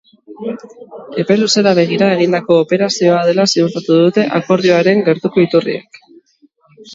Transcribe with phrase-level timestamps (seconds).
[1.23, 6.03] Epe luzera begira egindako operazioa dela ziurtatu dute akordioaren gertuko iturriek.